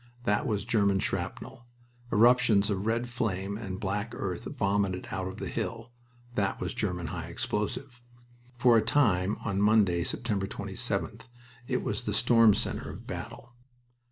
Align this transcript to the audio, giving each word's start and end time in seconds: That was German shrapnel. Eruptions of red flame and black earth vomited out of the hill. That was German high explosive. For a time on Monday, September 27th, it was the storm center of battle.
That 0.23 0.47
was 0.47 0.65
German 0.65 0.97
shrapnel. 0.97 1.67
Eruptions 2.11 2.71
of 2.71 2.87
red 2.87 3.07
flame 3.07 3.55
and 3.55 3.79
black 3.79 4.13
earth 4.15 4.45
vomited 4.45 5.09
out 5.11 5.27
of 5.27 5.37
the 5.37 5.47
hill. 5.47 5.91
That 6.33 6.59
was 6.59 6.73
German 6.73 7.05
high 7.13 7.27
explosive. 7.27 8.01
For 8.57 8.77
a 8.77 8.81
time 8.81 9.37
on 9.45 9.61
Monday, 9.61 10.03
September 10.03 10.47
27th, 10.47 11.25
it 11.67 11.83
was 11.83 12.05
the 12.05 12.15
storm 12.15 12.55
center 12.55 12.89
of 12.89 13.05
battle. 13.05 13.53